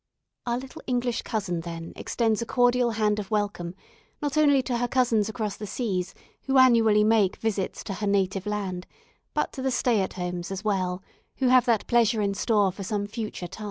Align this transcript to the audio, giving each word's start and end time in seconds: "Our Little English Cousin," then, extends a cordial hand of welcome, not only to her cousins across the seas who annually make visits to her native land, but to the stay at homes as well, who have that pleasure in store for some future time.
"Our 0.47 0.57
Little 0.57 0.81
English 0.87 1.21
Cousin," 1.21 1.61
then, 1.61 1.93
extends 1.95 2.41
a 2.41 2.45
cordial 2.47 2.89
hand 2.89 3.19
of 3.19 3.29
welcome, 3.29 3.75
not 4.19 4.35
only 4.35 4.63
to 4.63 4.79
her 4.79 4.87
cousins 4.87 5.29
across 5.29 5.57
the 5.57 5.67
seas 5.67 6.15
who 6.47 6.57
annually 6.57 7.03
make 7.03 7.35
visits 7.35 7.83
to 7.83 7.93
her 7.93 8.07
native 8.07 8.47
land, 8.47 8.87
but 9.35 9.53
to 9.53 9.61
the 9.61 9.69
stay 9.69 10.01
at 10.01 10.13
homes 10.13 10.49
as 10.49 10.63
well, 10.63 11.03
who 11.35 11.49
have 11.49 11.65
that 11.65 11.85
pleasure 11.85 12.19
in 12.19 12.33
store 12.33 12.71
for 12.71 12.81
some 12.81 13.05
future 13.05 13.45
time. 13.45 13.59